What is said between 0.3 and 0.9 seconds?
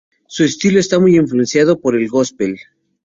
estilo